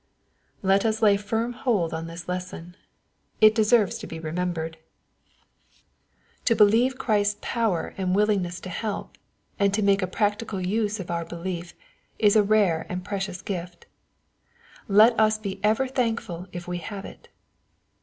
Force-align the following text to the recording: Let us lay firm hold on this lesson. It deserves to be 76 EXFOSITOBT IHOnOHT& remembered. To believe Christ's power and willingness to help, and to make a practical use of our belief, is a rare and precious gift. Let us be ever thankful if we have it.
Let 0.63 0.83
us 0.83 1.03
lay 1.03 1.15
firm 1.15 1.53
hold 1.53 1.93
on 1.93 2.07
this 2.07 2.27
lesson. 2.27 2.75
It 3.39 3.53
deserves 3.53 3.99
to 3.99 4.07
be 4.07 4.15
76 4.17 4.17
EXFOSITOBT 4.29 4.31
IHOnOHT& 4.31 4.33
remembered. 4.41 4.77
To 6.45 6.55
believe 6.55 6.97
Christ's 6.97 7.37
power 7.39 7.93
and 7.99 8.15
willingness 8.15 8.59
to 8.61 8.69
help, 8.69 9.19
and 9.59 9.71
to 9.75 9.83
make 9.83 10.01
a 10.01 10.07
practical 10.07 10.59
use 10.59 10.99
of 10.99 11.11
our 11.11 11.23
belief, 11.23 11.75
is 12.17 12.35
a 12.35 12.41
rare 12.41 12.87
and 12.89 13.05
precious 13.05 13.43
gift. 13.43 13.85
Let 14.87 15.19
us 15.19 15.37
be 15.37 15.59
ever 15.63 15.85
thankful 15.87 16.47
if 16.51 16.67
we 16.67 16.79
have 16.79 17.05
it. 17.05 17.27